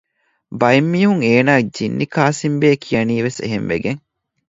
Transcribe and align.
ބައެއް 0.59 0.89
މީހުން 0.93 1.21
އޭނާއަށް 1.27 1.71
ޖިންނި 1.75 2.05
ކާސިމްބެއޭ 2.15 2.75
ކިޔަނީވެސް 2.83 3.39
އެހެންވެގެން 3.43 4.01